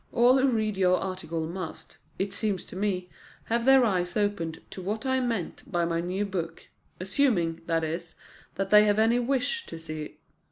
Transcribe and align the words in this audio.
All 0.11 0.39
who 0.39 0.47
read 0.49 0.77
your 0.77 0.97
article 0.97 1.45
must, 1.45 1.99
it 2.17 2.33
seems 2.33 2.65
to 2.65 2.75
me, 2.75 3.07
have 3.43 3.65
their 3.65 3.85
eyes 3.85 4.17
opened 4.17 4.59
to 4.71 4.81
what 4.81 5.05
I 5.05 5.19
meant 5.19 5.71
by 5.71 5.85
my 5.85 6.01
new 6.01 6.25
book 6.25 6.69
assuming, 6.99 7.61
that 7.67 7.83
is, 7.83 8.15
that 8.55 8.71
they 8.71 8.85
have 8.85 8.97
any 8.97 9.19
wish 9.19 9.63
to 9.67 9.77
see. 9.77 10.17